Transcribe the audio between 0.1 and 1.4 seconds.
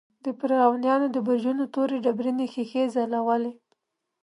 د فرعونیانو د